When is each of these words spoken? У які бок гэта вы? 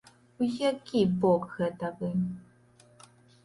У 0.43 0.47
які 0.69 1.01
бок 1.25 1.47
гэта 1.59 1.93
вы? 2.03 2.13